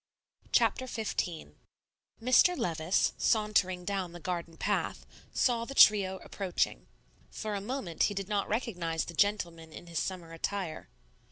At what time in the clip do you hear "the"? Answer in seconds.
4.13-4.19, 5.63-5.75, 9.05-9.13